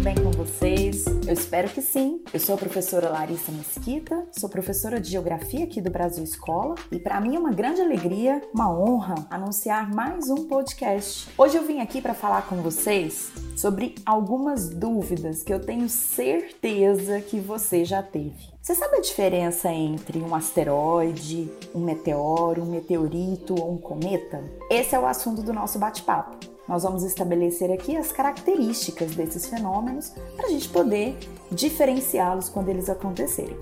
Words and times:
bem 0.00 0.14
com 0.14 0.30
vocês? 0.30 1.04
Eu 1.26 1.34
espero 1.34 1.68
que 1.68 1.82
sim. 1.82 2.22
Eu 2.32 2.40
sou 2.40 2.54
a 2.54 2.58
professora 2.58 3.10
Larissa 3.10 3.52
Mesquita, 3.52 4.26
sou 4.32 4.48
professora 4.48 4.98
de 4.98 5.10
Geografia 5.10 5.64
aqui 5.64 5.78
do 5.78 5.90
Brasil 5.90 6.24
Escola 6.24 6.74
e 6.90 6.98
para 6.98 7.20
mim 7.20 7.36
é 7.36 7.38
uma 7.38 7.52
grande 7.52 7.82
alegria, 7.82 8.40
uma 8.54 8.72
honra 8.72 9.26
anunciar 9.28 9.94
mais 9.94 10.30
um 10.30 10.46
podcast. 10.46 11.28
Hoje 11.36 11.58
eu 11.58 11.66
vim 11.66 11.80
aqui 11.80 12.00
para 12.00 12.14
falar 12.14 12.48
com 12.48 12.56
vocês 12.62 13.30
sobre 13.54 13.94
algumas 14.06 14.70
dúvidas 14.70 15.42
que 15.42 15.52
eu 15.52 15.60
tenho 15.60 15.86
certeza 15.88 17.20
que 17.20 17.38
você 17.38 17.84
já 17.84 18.02
teve. 18.02 18.48
Você 18.62 18.74
sabe 18.74 18.96
a 18.96 19.00
diferença 19.02 19.70
entre 19.70 20.18
um 20.18 20.34
asteroide, 20.34 21.50
um 21.74 21.80
meteoro, 21.80 22.62
um 22.62 22.70
meteorito 22.70 23.54
ou 23.54 23.74
um 23.74 23.78
cometa? 23.78 24.42
Esse 24.70 24.94
é 24.94 24.98
o 24.98 25.06
assunto 25.06 25.42
do 25.42 25.52
nosso 25.52 25.78
bate-papo. 25.78 26.49
Nós 26.70 26.84
vamos 26.84 27.02
estabelecer 27.02 27.72
aqui 27.72 27.96
as 27.96 28.12
características 28.12 29.16
desses 29.16 29.46
fenômenos 29.46 30.12
para 30.36 30.46
a 30.46 30.50
gente 30.50 30.68
poder 30.68 31.18
diferenciá-los 31.50 32.48
quando 32.48 32.68
eles 32.68 32.88
acontecerem. 32.88 33.56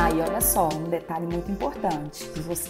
Ah, 0.00 0.10
e 0.10 0.22
olha 0.22 0.40
só, 0.40 0.70
um 0.70 0.84
detalhe 0.84 1.26
muito 1.26 1.52
importante. 1.52 2.24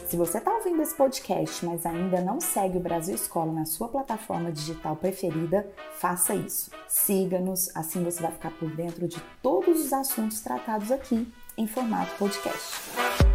Se 0.08 0.16
você 0.16 0.38
está 0.38 0.52
ouvindo 0.52 0.82
esse 0.82 0.92
podcast, 0.96 1.64
mas 1.64 1.86
ainda 1.86 2.20
não 2.20 2.40
segue 2.40 2.78
o 2.78 2.80
Brasil 2.80 3.14
Escola 3.14 3.52
na 3.52 3.64
sua 3.64 3.86
plataforma 3.86 4.50
digital 4.50 4.96
preferida, 4.96 5.64
faça 5.96 6.34
isso. 6.34 6.72
Siga-nos, 6.88 7.70
assim 7.76 8.02
você 8.02 8.20
vai 8.20 8.32
ficar 8.32 8.50
por 8.58 8.74
dentro 8.74 9.06
de 9.06 9.22
todos 9.40 9.80
os 9.80 9.92
assuntos 9.92 10.40
tratados 10.40 10.90
aqui 10.90 11.32
em 11.56 11.68
formato 11.68 12.10
podcast. 12.18 13.33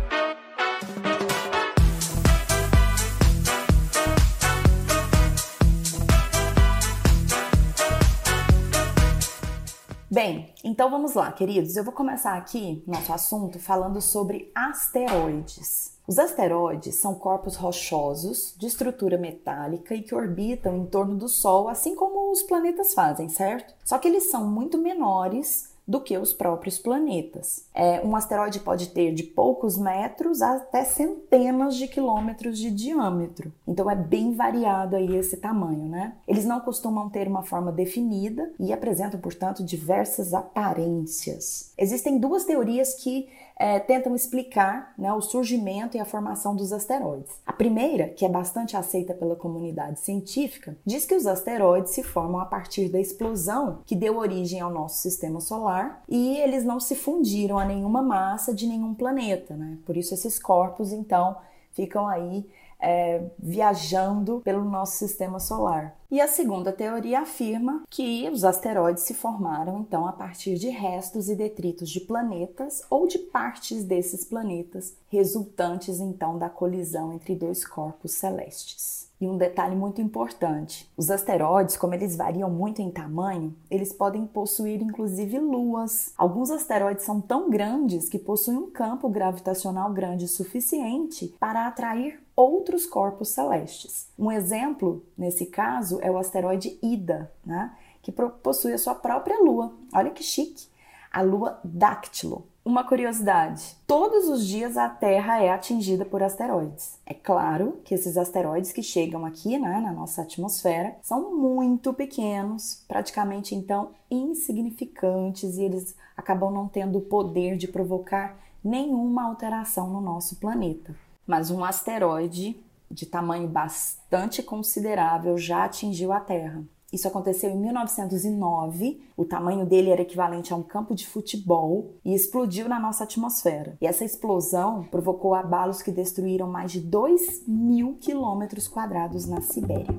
Bem, 10.11 10.51
então 10.63 10.89
vamos 10.89 11.13
lá, 11.13 11.31
queridos. 11.31 11.75
Eu 11.75 11.83
vou 11.83 11.93
começar 11.93 12.35
aqui 12.35 12.83
nosso 12.87 13.13
assunto 13.13 13.59
falando 13.59 14.01
sobre 14.01 14.51
asteroides. 14.55 15.99
Os 16.07 16.17
asteroides 16.17 16.95
são 16.95 17.13
corpos 17.13 17.55
rochosos 17.55 18.55
de 18.57 18.65
estrutura 18.65 19.19
metálica 19.19 19.93
e 19.93 20.01
que 20.01 20.15
orbitam 20.15 20.75
em 20.77 20.87
torno 20.87 21.15
do 21.15 21.29
Sol, 21.29 21.69
assim 21.69 21.93
como 21.93 22.31
os 22.31 22.41
planetas 22.41 22.95
fazem, 22.95 23.29
certo? 23.29 23.75
Só 23.85 23.99
que 23.99 24.07
eles 24.07 24.31
são 24.31 24.49
muito 24.49 24.79
menores 24.79 25.68
do 25.89 25.99
que 25.99 26.15
os 26.19 26.31
próprios 26.31 26.77
planetas. 26.77 27.65
É, 27.73 27.99
um 28.05 28.15
asteroide 28.15 28.59
pode 28.59 28.89
ter 28.89 29.11
de 29.11 29.23
poucos 29.23 29.75
metros 29.75 30.39
até 30.39 30.83
centenas 30.83 31.75
de 31.75 31.87
quilômetros 31.87 32.59
de 32.59 32.69
diâmetro. 32.69 33.51
Então 33.67 33.89
é 33.89 33.95
bem 33.95 34.35
variado 34.35 34.95
aí 34.95 35.15
esse 35.15 35.37
tamanho, 35.37 35.89
né? 35.89 36.13
Eles 36.27 36.45
não 36.45 36.59
costumam 36.59 37.09
ter 37.09 37.27
uma 37.27 37.41
forma 37.41 37.71
definida 37.71 38.51
e 38.59 38.71
apresentam, 38.71 39.19
portanto, 39.19 39.63
diversas 39.65 40.31
aparências. 40.31 41.73
Existem 41.75 42.19
duas 42.19 42.45
teorias 42.45 42.93
que 42.93 43.27
é, 43.59 43.77
tentam 43.77 44.15
explicar 44.15 44.93
né, 44.97 45.11
o 45.11 45.19
surgimento 45.19 45.97
e 45.97 45.99
a 45.99 46.05
formação 46.05 46.55
dos 46.55 46.71
asteroides. 46.71 47.41
A 47.45 47.51
primeira, 47.51 48.07
que 48.07 48.25
é 48.25 48.29
bastante 48.29 48.77
aceita 48.77 49.13
pela 49.13 49.35
comunidade 49.35 49.99
científica, 49.99 50.77
diz 50.85 51.05
que 51.05 51.13
os 51.13 51.27
asteroides 51.27 51.91
se 51.91 52.01
formam 52.01 52.39
a 52.39 52.45
partir 52.45 52.87
da 52.87 53.01
explosão 53.01 53.81
que 53.85 53.97
deu 53.97 54.17
origem 54.17 54.61
ao 54.61 54.71
nosso 54.71 55.01
sistema 55.01 55.41
solar 55.41 56.01
e 56.07 56.37
eles 56.37 56.63
não 56.63 56.79
se 56.79 56.95
fundiram 56.95 57.59
a 57.59 57.65
nenhuma 57.65 58.01
massa 58.01 58.53
de 58.53 58.65
nenhum 58.65 58.93
planeta, 58.93 59.57
né? 59.57 59.77
Por 59.85 59.97
isso 59.97 60.13
esses 60.13 60.39
corpos 60.39 60.93
então 60.93 61.35
ficam 61.73 62.07
aí 62.07 62.47
é, 62.79 63.25
viajando 63.37 64.39
pelo 64.39 64.63
nosso 64.63 64.97
sistema 64.97 65.37
solar. 65.37 65.98
E 66.11 66.19
a 66.19 66.27
segunda 66.27 66.73
teoria 66.73 67.19
afirma 67.19 67.83
que 67.87 68.27
os 68.31 68.43
asteroides 68.43 69.03
se 69.03 69.13
formaram 69.13 69.77
então 69.77 70.07
a 70.07 70.11
partir 70.11 70.55
de 70.55 70.67
restos 70.67 71.29
e 71.29 71.35
detritos 71.35 71.87
de 71.87 71.99
planetas 71.99 72.81
ou 72.89 73.05
de 73.05 73.19
partes 73.19 73.83
desses 73.83 74.25
planetas, 74.25 74.95
resultantes 75.09 75.99
então 75.99 76.39
da 76.39 76.49
colisão 76.49 77.13
entre 77.13 77.35
dois 77.35 77.63
corpos 77.63 78.13
celestes. 78.13 79.07
E 79.21 79.27
um 79.27 79.37
detalhe 79.37 79.75
muito 79.75 80.01
importante: 80.01 80.89
os 80.95 81.11
asteroides, 81.11 81.75
como 81.75 81.93
eles 81.93 82.15
variam 82.15 82.49
muito 82.49 82.81
em 82.81 82.89
tamanho, 82.89 83.53
eles 83.69 83.91
podem 83.91 84.25
possuir 84.25 84.81
inclusive 84.81 85.37
luas. 85.39 86.13
Alguns 86.17 86.49
asteroides 86.49 87.03
são 87.03 87.19
tão 87.19 87.49
grandes 87.49 88.07
que 88.07 88.17
possuem 88.17 88.57
um 88.57 88.71
campo 88.71 89.09
gravitacional 89.09 89.91
grande 89.91 90.25
o 90.25 90.27
suficiente 90.27 91.35
para 91.39 91.67
atrair 91.67 92.19
outros 92.33 92.85
corpos 92.85 93.27
celestes. 93.29 94.07
Um 94.17 94.31
exemplo 94.31 95.03
nesse 95.17 95.45
caso 95.45 95.98
é 96.01 96.09
o 96.09 96.17
asteroide 96.17 96.77
Ida, 96.81 97.31
né, 97.45 97.75
que 98.01 98.11
possui 98.11 98.73
a 98.73 98.77
sua 98.77 98.95
própria 98.95 99.39
lua. 99.39 99.73
Olha 99.93 100.11
que 100.11 100.23
chique! 100.23 100.67
A 101.11 101.21
lua 101.21 101.59
Dáctilo. 101.63 102.45
Uma 102.63 102.83
curiosidade: 102.83 103.75
todos 103.87 104.29
os 104.29 104.45
dias 104.45 104.77
a 104.77 104.87
Terra 104.87 105.41
é 105.41 105.49
atingida 105.49 106.05
por 106.05 106.21
asteroides. 106.21 106.99
É 107.03 107.15
claro 107.15 107.79
que 107.83 107.95
esses 107.95 108.15
asteroides 108.15 108.71
que 108.71 108.83
chegam 108.83 109.25
aqui 109.25 109.57
né, 109.57 109.79
na 109.79 109.91
nossa 109.91 110.21
atmosfera 110.21 110.95
são 111.01 111.35
muito 111.35 111.91
pequenos, 111.93 112.83
praticamente 112.87 113.55
então 113.55 113.89
insignificantes, 114.11 115.57
e 115.57 115.63
eles 115.63 115.95
acabam 116.15 116.53
não 116.53 116.67
tendo 116.67 116.99
o 116.99 117.01
poder 117.01 117.57
de 117.57 117.67
provocar 117.67 118.37
nenhuma 118.63 119.25
alteração 119.25 119.89
no 119.89 120.01
nosso 120.01 120.35
planeta. 120.35 120.95
Mas 121.25 121.49
um 121.49 121.63
asteroide 121.63 122.55
de 122.91 123.05
tamanho 123.05 123.47
bastante 123.47 124.41
considerável 124.41 125.37
já 125.37 125.65
atingiu 125.65 126.11
a 126.11 126.19
Terra. 126.19 126.63
Isso 126.91 127.07
aconteceu 127.07 127.51
em 127.51 127.57
1909. 127.57 128.99
O 129.15 129.23
tamanho 129.23 129.63
dele 129.63 129.91
era 129.91 130.01
equivalente 130.01 130.51
a 130.51 130.55
um 130.55 130.63
campo 130.63 130.95
de 130.95 131.05
futebol 131.05 131.93
e 132.03 132.15
explodiu 132.15 132.67
na 132.67 132.79
nossa 132.79 133.03
atmosfera. 133.03 133.77
E 133.79 133.85
essa 133.85 134.03
explosão 134.03 134.83
provocou 134.89 135.35
abalos 135.35 135.83
que 135.83 135.91
destruíram 135.91 136.47
mais 136.47 136.71
de 136.71 136.79
2 136.79 137.43
mil 137.47 137.95
quilômetros 138.01 138.67
quadrados 138.67 139.27
na 139.27 139.39
Sibéria. 139.39 139.93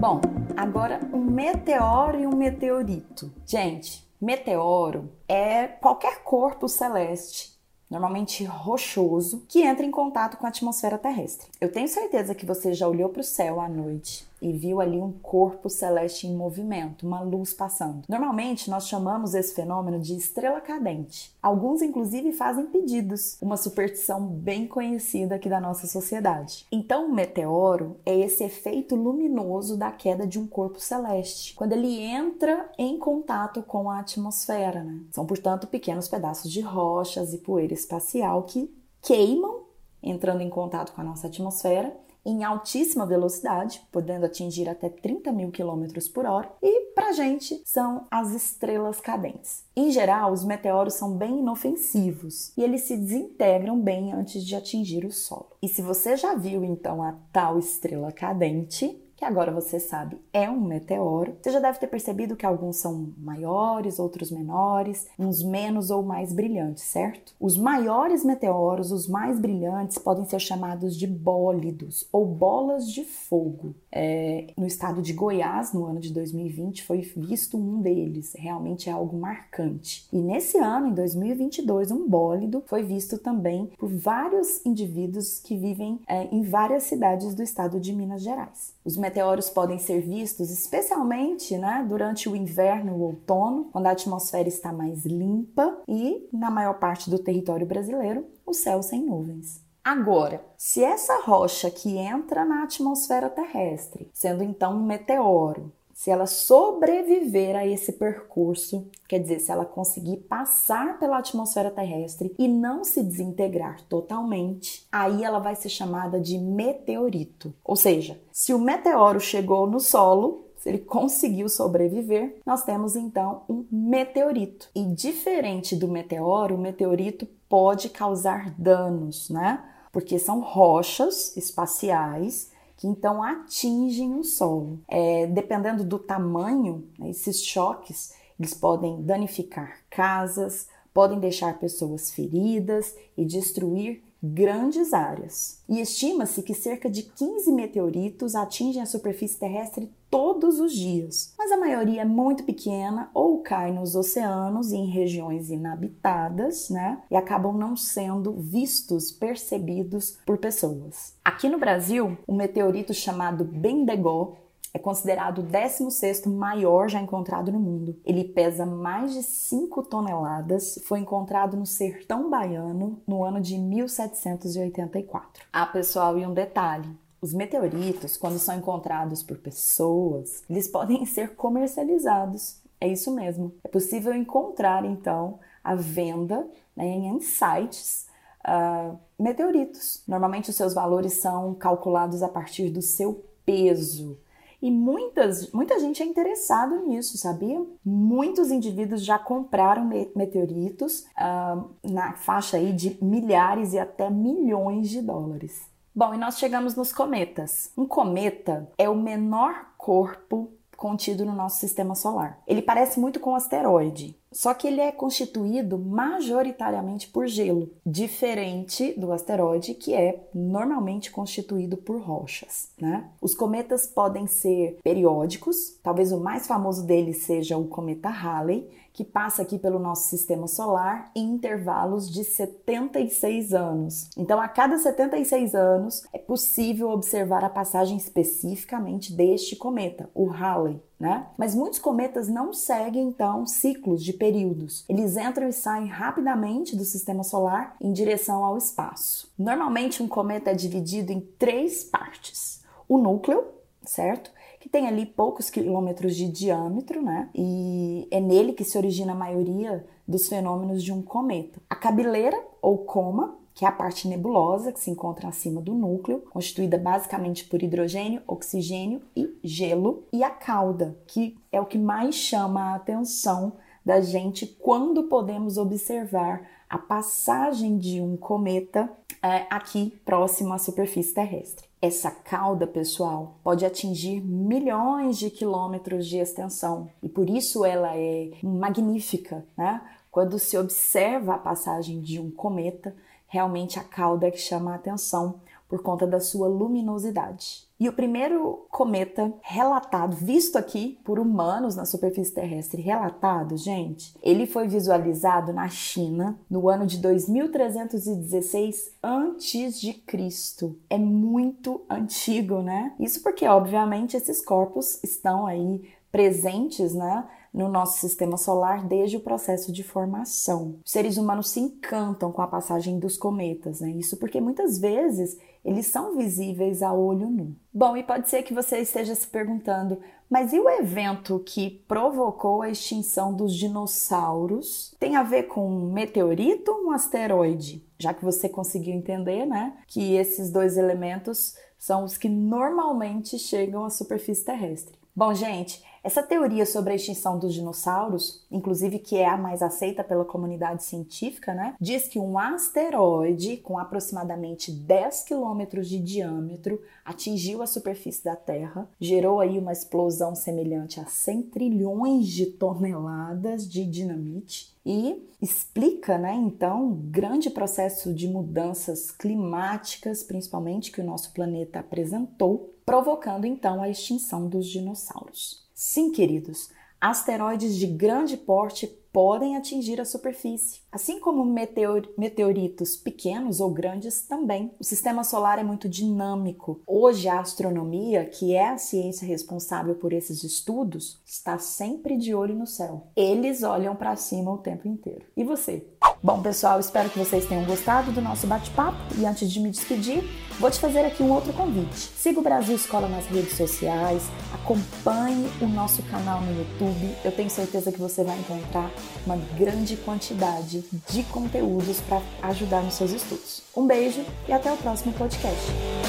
Bom, 0.00 0.22
agora 0.56 1.00
um 1.12 1.20
meteoro 1.22 2.18
e 2.18 2.26
um 2.26 2.34
meteorito. 2.34 3.30
Gente, 3.44 4.08
meteoro 4.18 5.10
é 5.28 5.66
qualquer 5.66 6.24
corpo 6.24 6.66
celeste 6.66 7.59
normalmente 7.90 8.44
rochoso, 8.44 9.42
que 9.48 9.62
entra 9.62 9.84
em 9.84 9.90
contato 9.90 10.36
com 10.36 10.46
a 10.46 10.48
atmosfera 10.48 10.96
terrestre. 10.96 11.48
Eu 11.60 11.72
tenho 11.72 11.88
certeza 11.88 12.34
que 12.34 12.46
você 12.46 12.72
já 12.72 12.86
olhou 12.86 13.08
para 13.08 13.20
o 13.20 13.24
céu 13.24 13.60
à 13.60 13.68
noite 13.68 14.29
e 14.40 14.52
viu 14.52 14.80
ali 14.80 14.98
um 14.98 15.12
corpo 15.12 15.68
celeste 15.68 16.26
em 16.26 16.34
movimento, 16.34 17.06
uma 17.06 17.20
luz 17.20 17.52
passando. 17.52 18.04
Normalmente 18.08 18.70
nós 18.70 18.88
chamamos 18.88 19.34
esse 19.34 19.54
fenômeno 19.54 19.98
de 19.98 20.14
estrela 20.14 20.60
cadente. 20.60 21.34
Alguns 21.42 21.82
inclusive 21.82 22.32
fazem 22.32 22.66
pedidos, 22.66 23.36
uma 23.40 23.56
superstição 23.56 24.26
bem 24.26 24.66
conhecida 24.66 25.34
aqui 25.34 25.48
da 25.48 25.60
nossa 25.60 25.86
sociedade. 25.86 26.66
Então, 26.70 27.06
o 27.06 27.14
meteoro 27.14 27.96
é 28.04 28.16
esse 28.18 28.44
efeito 28.44 28.94
luminoso 28.94 29.76
da 29.76 29.90
queda 29.90 30.26
de 30.26 30.38
um 30.38 30.46
corpo 30.46 30.80
celeste, 30.80 31.54
quando 31.54 31.72
ele 31.72 32.00
entra 32.00 32.70
em 32.78 32.98
contato 32.98 33.62
com 33.62 33.90
a 33.90 34.00
atmosfera, 34.00 34.82
né? 34.82 35.00
São, 35.10 35.26
portanto, 35.26 35.66
pequenos 35.66 36.08
pedaços 36.08 36.50
de 36.50 36.60
rochas 36.60 37.32
e 37.32 37.38
poeira 37.38 37.74
espacial 37.74 38.42
que 38.44 38.72
queimam 39.02 39.60
entrando 40.02 40.40
em 40.40 40.50
contato 40.50 40.92
com 40.92 41.00
a 41.00 41.04
nossa 41.04 41.26
atmosfera 41.26 41.94
em 42.24 42.44
altíssima 42.44 43.06
velocidade, 43.06 43.82
podendo 43.90 44.26
atingir 44.26 44.68
até 44.68 44.88
30 44.88 45.32
mil 45.32 45.50
quilômetros 45.50 46.08
por 46.08 46.26
hora, 46.26 46.50
e 46.62 46.92
para 46.94 47.12
gente 47.12 47.62
são 47.64 48.06
as 48.10 48.32
estrelas 48.32 49.00
cadentes. 49.00 49.64
Em 49.74 49.90
geral, 49.90 50.32
os 50.32 50.44
meteoros 50.44 50.94
são 50.94 51.16
bem 51.16 51.38
inofensivos 51.38 52.52
e 52.56 52.62
eles 52.62 52.82
se 52.82 52.96
desintegram 52.96 53.80
bem 53.80 54.12
antes 54.12 54.44
de 54.44 54.54
atingir 54.54 55.04
o 55.04 55.12
solo. 55.12 55.50
E 55.62 55.68
se 55.68 55.82
você 55.82 56.16
já 56.16 56.34
viu 56.34 56.64
então 56.64 57.02
a 57.02 57.14
tal 57.32 57.58
estrela 57.58 58.12
cadente, 58.12 59.00
que 59.20 59.24
agora 59.26 59.52
você 59.52 59.78
sabe 59.78 60.16
é 60.32 60.48
um 60.48 60.62
meteoro. 60.62 61.36
Você 61.42 61.50
já 61.50 61.60
deve 61.60 61.78
ter 61.78 61.88
percebido 61.88 62.34
que 62.34 62.46
alguns 62.46 62.78
são 62.78 63.12
maiores, 63.18 63.98
outros 63.98 64.30
menores, 64.30 65.06
uns 65.18 65.42
menos 65.42 65.90
ou 65.90 66.02
mais 66.02 66.32
brilhantes, 66.32 66.84
certo? 66.84 67.34
Os 67.38 67.54
maiores 67.58 68.24
meteoros, 68.24 68.90
os 68.90 69.06
mais 69.06 69.38
brilhantes, 69.38 69.98
podem 69.98 70.24
ser 70.24 70.40
chamados 70.40 70.96
de 70.96 71.06
bólidos 71.06 72.08
ou 72.10 72.24
bolas 72.24 72.90
de 72.90 73.04
fogo. 73.04 73.74
É, 73.92 74.54
no 74.56 74.66
estado 74.66 75.02
de 75.02 75.12
Goiás, 75.12 75.74
no 75.74 75.84
ano 75.84 76.00
de 76.00 76.14
2020, 76.14 76.82
foi 76.84 77.02
visto 77.02 77.58
um 77.58 77.82
deles. 77.82 78.32
Realmente 78.34 78.88
é 78.88 78.92
algo 78.92 79.18
marcante. 79.18 80.08
E 80.10 80.18
nesse 80.18 80.56
ano, 80.56 80.86
em 80.86 80.94
2022, 80.94 81.90
um 81.90 82.08
bólido 82.08 82.62
foi 82.66 82.82
visto 82.82 83.18
também 83.18 83.70
por 83.78 83.90
vários 83.90 84.64
indivíduos 84.64 85.40
que 85.40 85.58
vivem 85.58 86.00
é, 86.08 86.24
em 86.34 86.40
várias 86.40 86.84
cidades 86.84 87.34
do 87.34 87.42
estado 87.42 87.78
de 87.78 87.92
Minas 87.92 88.22
Gerais. 88.22 88.72
Os 88.82 88.96
meteoros 89.10 89.50
podem 89.50 89.78
ser 89.78 90.00
vistos 90.00 90.50
especialmente 90.50 91.58
né, 91.58 91.84
durante 91.88 92.28
o 92.28 92.36
inverno 92.36 92.94
ou 92.94 93.00
outono, 93.08 93.64
quando 93.72 93.86
a 93.86 93.90
atmosfera 93.90 94.48
está 94.48 94.72
mais 94.72 95.04
limpa 95.04 95.82
e, 95.88 96.28
na 96.32 96.50
maior 96.50 96.78
parte 96.78 97.10
do 97.10 97.18
território 97.18 97.66
brasileiro, 97.66 98.24
o 98.46 98.54
céu 98.54 98.82
sem 98.82 99.04
nuvens. 99.04 99.60
Agora, 99.82 100.44
se 100.56 100.84
essa 100.84 101.20
rocha 101.22 101.70
que 101.70 101.96
entra 101.96 102.44
na 102.44 102.62
atmosfera 102.62 103.28
terrestre, 103.28 104.10
sendo 104.12 104.44
então 104.44 104.76
um 104.76 104.84
meteoro, 104.84 105.72
se 106.00 106.10
ela 106.10 106.26
sobreviver 106.26 107.54
a 107.54 107.66
esse 107.66 107.92
percurso, 107.92 108.88
quer 109.06 109.18
dizer, 109.18 109.38
se 109.38 109.52
ela 109.52 109.66
conseguir 109.66 110.16
passar 110.16 110.98
pela 110.98 111.18
atmosfera 111.18 111.70
terrestre 111.70 112.34
e 112.38 112.48
não 112.48 112.82
se 112.84 113.02
desintegrar 113.02 113.82
totalmente, 113.86 114.86
aí 114.90 115.22
ela 115.22 115.38
vai 115.38 115.54
ser 115.54 115.68
chamada 115.68 116.18
de 116.18 116.38
meteorito. 116.38 117.52
Ou 117.62 117.76
seja, 117.76 118.18
se 118.32 118.54
o 118.54 118.58
meteoro 118.58 119.20
chegou 119.20 119.66
no 119.66 119.78
solo, 119.78 120.46
se 120.56 120.70
ele 120.70 120.78
conseguiu 120.78 121.50
sobreviver, 121.50 122.40
nós 122.46 122.64
temos 122.64 122.96
então 122.96 123.42
um 123.46 123.66
meteorito. 123.70 124.70
E 124.74 124.82
diferente 124.82 125.76
do 125.76 125.86
meteoro, 125.86 126.54
o 126.54 126.58
meteorito 126.58 127.28
pode 127.46 127.90
causar 127.90 128.54
danos, 128.56 129.28
né? 129.28 129.62
Porque 129.92 130.18
são 130.18 130.40
rochas 130.40 131.36
espaciais 131.36 132.50
que 132.80 132.88
então 132.88 133.22
atingem 133.22 134.14
o 134.14 134.24
solo. 134.24 134.80
É, 134.88 135.26
dependendo 135.26 135.84
do 135.84 135.98
tamanho, 135.98 136.88
né, 136.98 137.10
esses 137.10 137.44
choques 137.44 138.14
eles 138.38 138.54
podem 138.54 139.02
danificar 139.02 139.80
casas, 139.90 140.66
podem 140.94 141.20
deixar 141.20 141.58
pessoas 141.58 142.10
feridas 142.10 142.96
e 143.18 143.24
destruir 143.26 144.02
grandes 144.22 144.92
áreas. 144.92 145.62
E 145.68 145.80
estima-se 145.80 146.42
que 146.42 146.54
cerca 146.54 146.90
de 146.90 147.02
15 147.02 147.50
meteoritos 147.52 148.34
atingem 148.34 148.82
a 148.82 148.86
superfície 148.86 149.38
terrestre 149.38 149.90
todos 150.10 150.58
os 150.58 150.72
dias, 150.72 151.32
mas 151.38 151.52
a 151.52 151.56
maioria 151.56 152.02
é 152.02 152.04
muito 152.04 152.42
pequena 152.42 153.08
ou 153.14 153.38
cai 153.38 153.72
nos 153.72 153.94
oceanos 153.94 154.72
e 154.72 154.76
em 154.76 154.90
regiões 154.90 155.50
inabitadas, 155.50 156.68
né? 156.68 157.00
E 157.08 157.16
acabam 157.16 157.56
não 157.56 157.76
sendo 157.76 158.32
vistos, 158.32 159.12
percebidos 159.12 160.18
por 160.26 160.38
pessoas. 160.38 161.14
Aqui 161.24 161.48
no 161.48 161.58
Brasil, 161.58 162.18
o 162.26 162.34
meteorito 162.34 162.92
chamado 162.92 163.44
Bendegó 163.44 164.36
é 164.72 164.78
considerado 164.78 165.38
o 165.38 165.46
16º 165.46 166.28
maior 166.32 166.88
já 166.88 167.00
encontrado 167.00 167.50
no 167.50 167.58
mundo. 167.58 167.96
Ele 168.04 168.24
pesa 168.24 168.64
mais 168.64 169.12
de 169.12 169.22
5 169.22 169.82
toneladas, 169.84 170.80
foi 170.84 171.00
encontrado 171.00 171.56
no 171.56 171.66
sertão 171.66 172.30
baiano 172.30 173.00
no 173.06 173.24
ano 173.24 173.40
de 173.40 173.58
1784. 173.58 175.44
Ah, 175.52 175.66
pessoal, 175.66 176.18
e 176.18 176.26
um 176.26 176.32
detalhe. 176.32 176.88
Os 177.20 177.34
meteoritos, 177.34 178.16
quando 178.16 178.38
são 178.38 178.56
encontrados 178.56 179.22
por 179.22 179.36
pessoas, 179.36 180.42
eles 180.48 180.66
podem 180.68 181.04
ser 181.04 181.34
comercializados. 181.34 182.60
É 182.80 182.88
isso 182.88 183.14
mesmo. 183.14 183.52
É 183.62 183.68
possível 183.68 184.14
encontrar, 184.14 184.84
então, 184.86 185.38
a 185.62 185.74
venda 185.74 186.48
né, 186.74 186.86
em 186.86 187.20
sites 187.20 188.06
uh, 188.46 188.96
meteoritos. 189.18 190.02
Normalmente, 190.08 190.48
os 190.48 190.56
seus 190.56 190.72
valores 190.72 191.14
são 191.14 191.54
calculados 191.54 192.22
a 192.22 192.28
partir 192.28 192.70
do 192.70 192.80
seu 192.80 193.22
peso. 193.44 194.18
E 194.62 194.70
muitas, 194.70 195.50
muita 195.52 195.78
gente 195.78 196.02
é 196.02 196.06
interessado 196.06 196.86
nisso, 196.86 197.16
sabia? 197.16 197.64
Muitos 197.84 198.50
indivíduos 198.50 199.04
já 199.04 199.18
compraram 199.18 199.90
meteoritos 200.14 201.06
uh, 201.16 201.70
na 201.82 202.12
faixa 202.12 202.58
aí 202.58 202.72
de 202.72 203.02
milhares 203.02 203.72
e 203.72 203.78
até 203.78 204.10
milhões 204.10 204.88
de 204.90 205.00
dólares. 205.00 205.68
Bom, 205.94 206.14
e 206.14 206.18
nós 206.18 206.38
chegamos 206.38 206.76
nos 206.76 206.92
cometas. 206.92 207.72
Um 207.76 207.86
cometa 207.86 208.70
é 208.78 208.88
o 208.88 208.94
menor 208.94 209.72
corpo 209.76 210.52
contido 210.76 211.24
no 211.24 211.34
nosso 211.34 211.58
sistema 211.58 211.94
solar. 211.94 212.38
Ele 212.46 212.62
parece 212.62 212.98
muito 213.00 213.20
com 213.20 213.32
um 213.32 213.34
asteroide, 213.34 214.16
só 214.32 214.54
que 214.54 214.66
ele 214.66 214.80
é 214.80 214.92
constituído 214.92 215.78
majoritariamente 215.78 217.08
por 217.08 217.26
gelo, 217.26 217.70
diferente 217.84 218.94
do 218.98 219.12
asteroide, 219.12 219.74
que 219.74 219.94
é 219.94 220.28
normalmente 220.34 221.10
constituído 221.10 221.76
por 221.76 222.00
rochas. 222.00 222.70
Né? 222.80 223.08
Os 223.20 223.34
cometas 223.34 223.86
podem 223.86 224.26
ser 224.26 224.78
periódicos, 224.82 225.78
talvez 225.82 226.12
o 226.12 226.20
mais 226.20 226.46
famoso 226.46 226.86
deles 226.86 227.24
seja 227.24 227.56
o 227.56 227.66
cometa 227.66 228.08
Halley, 228.08 228.68
que 228.92 229.04
passa 229.04 229.42
aqui 229.42 229.58
pelo 229.58 229.78
nosso 229.78 230.08
sistema 230.08 230.46
solar 230.46 231.10
em 231.14 231.32
intervalos 231.32 232.10
de 232.10 232.24
76 232.24 233.54
anos. 233.54 234.10
Então, 234.16 234.40
a 234.40 234.48
cada 234.48 234.78
76 234.78 235.54
anos 235.54 236.04
é 236.12 236.18
possível 236.18 236.90
observar 236.90 237.44
a 237.44 237.50
passagem 237.50 237.96
especificamente 237.96 239.12
deste 239.12 239.56
cometa, 239.56 240.10
o 240.14 240.26
Halley. 240.26 240.80
Né? 241.00 241.26
Mas 241.38 241.54
muitos 241.54 241.78
cometas 241.78 242.28
não 242.28 242.52
seguem 242.52 243.08
então 243.08 243.46
ciclos 243.46 244.04
de 244.04 244.12
períodos. 244.12 244.84
Eles 244.86 245.16
entram 245.16 245.48
e 245.48 245.52
saem 245.52 245.86
rapidamente 245.86 246.76
do 246.76 246.84
sistema 246.84 247.24
solar 247.24 247.74
em 247.80 247.90
direção 247.90 248.44
ao 248.44 248.58
espaço. 248.58 249.32
Normalmente 249.38 250.02
um 250.02 250.08
cometa 250.08 250.50
é 250.50 250.54
dividido 250.54 251.10
em 251.10 251.20
três 251.38 251.82
partes: 251.82 252.62
o 252.86 252.98
núcleo, 252.98 253.42
certo? 253.82 254.30
que 254.60 254.68
tem 254.68 254.86
ali 254.86 255.06
poucos 255.06 255.48
quilômetros 255.48 256.14
de 256.14 256.28
diâmetro, 256.28 257.00
né? 257.00 257.30
E 257.34 258.06
é 258.10 258.20
nele 258.20 258.52
que 258.52 258.62
se 258.62 258.76
origina 258.76 259.12
a 259.12 259.16
maioria 259.16 259.86
dos 260.06 260.28
fenômenos 260.28 260.84
de 260.84 260.92
um 260.92 261.00
cometa. 261.00 261.58
A 261.68 261.74
cabeleira 261.74 262.38
ou 262.60 262.76
coma, 262.76 263.38
que 263.60 263.66
é 263.66 263.68
a 263.68 263.72
parte 263.72 264.08
nebulosa 264.08 264.72
que 264.72 264.80
se 264.80 264.90
encontra 264.90 265.28
acima 265.28 265.60
do 265.60 265.74
núcleo, 265.74 266.20
constituída 266.30 266.78
basicamente 266.78 267.44
por 267.44 267.62
hidrogênio, 267.62 268.22
oxigênio 268.26 269.02
e 269.14 269.38
gelo, 269.44 270.04
e 270.10 270.24
a 270.24 270.30
cauda, 270.30 270.96
que 271.06 271.36
é 271.52 271.60
o 271.60 271.66
que 271.66 271.76
mais 271.76 272.14
chama 272.14 272.72
a 272.72 272.76
atenção 272.76 273.52
da 273.84 274.00
gente 274.00 274.46
quando 274.46 275.02
podemos 275.10 275.58
observar 275.58 276.40
a 276.70 276.78
passagem 276.78 277.76
de 277.76 278.00
um 278.00 278.16
cometa 278.16 278.90
é, 279.22 279.44
aqui 279.50 279.92
próximo 280.06 280.54
à 280.54 280.58
superfície 280.58 281.12
terrestre. 281.12 281.68
Essa 281.82 282.10
cauda, 282.10 282.66
pessoal, 282.66 283.40
pode 283.44 283.66
atingir 283.66 284.22
milhões 284.22 285.18
de 285.18 285.28
quilômetros 285.28 286.06
de 286.06 286.16
extensão 286.16 286.88
e 287.02 287.10
por 287.10 287.28
isso 287.28 287.62
ela 287.62 287.94
é 287.94 288.30
magnífica, 288.42 289.44
né? 289.54 289.82
Quando 290.10 290.38
se 290.40 290.58
observa 290.58 291.34
a 291.34 291.38
passagem 291.38 292.00
de 292.00 292.18
um 292.18 292.32
cometa, 292.32 292.96
realmente 293.30 293.78
a 293.78 293.84
cauda 293.84 294.30
que 294.30 294.36
chama 294.36 294.72
a 294.72 294.74
atenção 294.74 295.40
por 295.68 295.82
conta 295.82 296.04
da 296.04 296.20
sua 296.20 296.48
luminosidade. 296.48 297.70
E 297.78 297.88
o 297.88 297.92
primeiro 297.92 298.66
cometa 298.68 299.32
relatado, 299.40 300.14
visto 300.16 300.58
aqui 300.58 300.98
por 301.04 301.18
humanos 301.18 301.76
na 301.76 301.86
superfície 301.86 302.34
terrestre, 302.34 302.82
relatado, 302.82 303.56
gente, 303.56 304.14
ele 304.20 304.46
foi 304.46 304.66
visualizado 304.68 305.52
na 305.52 305.68
China 305.68 306.38
no 306.50 306.68
ano 306.68 306.84
de 306.84 306.98
2316 306.98 308.90
antes 309.02 309.80
de 309.80 309.94
Cristo. 309.94 310.76
É 310.90 310.98
muito 310.98 311.80
antigo, 311.88 312.60
né? 312.60 312.92
Isso 312.98 313.22
porque, 313.22 313.46
obviamente, 313.46 314.16
esses 314.16 314.44
corpos 314.44 315.02
estão 315.02 315.46
aí 315.46 315.88
presentes, 316.12 316.92
né? 316.92 317.24
No 317.52 317.68
nosso 317.68 317.98
sistema 317.98 318.36
solar 318.36 318.86
desde 318.86 319.16
o 319.16 319.20
processo 319.20 319.72
de 319.72 319.82
formação. 319.82 320.78
Os 320.84 320.90
seres 320.90 321.16
humanos 321.16 321.50
se 321.50 321.60
encantam 321.60 322.30
com 322.30 322.42
a 322.42 322.46
passagem 322.46 322.98
dos 322.98 323.16
cometas, 323.16 323.80
né? 323.80 323.90
Isso 323.90 324.16
porque 324.16 324.40
muitas 324.40 324.78
vezes 324.78 325.36
eles 325.64 325.86
são 325.86 326.16
visíveis 326.16 326.82
a 326.82 326.92
olho 326.92 327.28
nu. 327.28 327.54
Bom, 327.72 327.96
e 327.96 328.02
pode 328.02 328.28
ser 328.28 328.42
que 328.42 328.54
você 328.54 328.78
esteja 328.78 329.14
se 329.14 329.26
perguntando, 329.26 329.98
mas 330.28 330.52
e 330.52 330.60
o 330.60 330.70
evento 330.70 331.42
que 331.44 331.82
provocou 331.86 332.62
a 332.62 332.70
extinção 332.70 333.34
dos 333.34 333.54
dinossauros 333.54 334.94
tem 334.98 335.16
a 335.16 335.22
ver 335.22 335.44
com 335.44 335.66
um 335.66 335.92
meteorito 335.92 336.70
ou 336.70 336.86
um 336.86 336.90
asteroide? 336.92 337.84
Já 337.98 338.14
que 338.14 338.24
você 338.24 338.48
conseguiu 338.48 338.94
entender, 338.94 339.44
né, 339.44 339.76
que 339.86 340.14
esses 340.14 340.50
dois 340.50 340.76
elementos 340.76 341.54
são 341.78 342.04
os 342.04 342.16
que 342.16 342.28
normalmente 342.28 343.38
chegam 343.38 343.84
à 343.84 343.90
superfície 343.90 344.44
terrestre. 344.44 344.98
Bom, 345.20 345.34
gente, 345.34 345.84
essa 346.02 346.22
teoria 346.22 346.64
sobre 346.64 346.94
a 346.94 346.96
extinção 346.96 347.38
dos 347.38 347.52
dinossauros, 347.52 348.42
inclusive 348.50 348.98
que 348.98 349.18
é 349.18 349.28
a 349.28 349.36
mais 349.36 349.60
aceita 349.60 350.02
pela 350.02 350.24
comunidade 350.24 350.82
científica, 350.82 351.52
né, 351.52 351.74
diz 351.78 352.08
que 352.08 352.18
um 352.18 352.38
asteroide 352.38 353.58
com 353.58 353.78
aproximadamente 353.78 354.72
10 354.72 355.24
quilômetros 355.24 355.90
de 355.90 355.98
diâmetro 355.98 356.80
atingiu 357.04 357.60
a 357.60 357.66
superfície 357.66 358.24
da 358.24 358.34
Terra, 358.34 358.88
gerou 358.98 359.40
aí 359.40 359.58
uma 359.58 359.72
explosão 359.72 360.34
semelhante 360.34 360.98
a 360.98 361.04
100 361.04 361.42
trilhões 361.50 362.26
de 362.26 362.46
toneladas 362.46 363.68
de 363.68 363.84
dinamite 363.84 364.74
e 364.86 365.28
explica, 365.42 366.16
né, 366.16 366.32
então, 366.34 366.86
um 366.86 367.10
grande 367.10 367.50
processo 367.50 368.14
de 368.14 368.26
mudanças 368.26 369.10
climáticas, 369.10 370.22
principalmente 370.22 370.90
que 370.90 371.02
o 371.02 371.04
nosso 371.04 371.34
planeta 371.34 371.80
apresentou, 371.80 372.74
provocando 372.90 373.44
então 373.44 373.80
a 373.80 373.88
extinção 373.88 374.48
dos 374.48 374.66
dinossauros. 374.66 375.64
Sim, 375.72 376.10
queridos, 376.10 376.72
asteroides 377.00 377.76
de 377.76 377.86
grande 377.86 378.36
porte 378.36 378.88
podem 379.12 379.56
atingir 379.56 380.00
a 380.00 380.04
superfície. 380.04 380.80
Assim 380.92 381.20
como 381.20 381.44
meteor, 381.44 382.08
meteoritos 382.18 382.96
pequenos 382.96 383.60
ou 383.60 383.70
grandes 383.70 384.22
também. 384.22 384.72
O 384.78 384.82
sistema 384.82 385.22
solar 385.22 385.58
é 385.60 385.62
muito 385.62 385.88
dinâmico. 385.88 386.80
Hoje, 386.84 387.28
a 387.28 387.38
astronomia, 387.38 388.24
que 388.24 388.54
é 388.54 388.70
a 388.70 388.78
ciência 388.78 389.26
responsável 389.26 389.94
por 389.94 390.12
esses 390.12 390.42
estudos, 390.42 391.20
está 391.24 391.58
sempre 391.58 392.16
de 392.16 392.34
olho 392.34 392.56
no 392.56 392.66
céu. 392.66 393.06
Eles 393.14 393.62
olham 393.62 393.94
para 393.94 394.16
cima 394.16 394.52
o 394.52 394.58
tempo 394.58 394.88
inteiro. 394.88 395.24
E 395.36 395.44
você? 395.44 395.86
Bom, 396.22 396.42
pessoal, 396.42 396.78
espero 396.80 397.08
que 397.08 397.18
vocês 397.18 397.46
tenham 397.46 397.64
gostado 397.64 398.12
do 398.12 398.20
nosso 398.20 398.46
bate-papo 398.46 398.98
e 399.16 399.24
antes 399.24 399.50
de 399.50 399.58
me 399.58 399.70
despedir, 399.70 400.22
vou 400.58 400.70
te 400.70 400.78
fazer 400.78 401.00
aqui 401.00 401.22
um 401.22 401.32
outro 401.32 401.50
convite. 401.54 401.96
Siga 401.96 402.40
o 402.40 402.42
Brasil 402.42 402.76
Escola 402.76 403.08
nas 403.08 403.26
redes 403.26 403.56
sociais, 403.56 404.24
acompanhe 404.52 405.48
o 405.62 405.66
nosso 405.66 406.02
canal 406.02 406.42
no 406.42 406.58
YouTube. 406.58 407.16
Eu 407.24 407.32
tenho 407.32 407.48
certeza 407.48 407.90
que 407.90 407.98
você 407.98 408.22
vai 408.22 408.38
encontrar 408.38 408.90
uma 409.24 409.36
grande 409.56 409.96
quantidade 409.96 410.79
de 411.10 411.22
conteúdos 411.24 412.00
para 412.08 412.22
ajudar 412.42 412.82
nos 412.82 412.94
seus 412.94 413.12
estudos. 413.12 413.62
Um 413.76 413.86
beijo 413.86 414.24
e 414.48 414.52
até 414.52 414.72
o 414.72 414.76
próximo 414.76 415.12
podcast. 415.14 415.66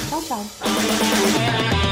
Tchau, 0.10 0.22
tchau. 0.22 1.91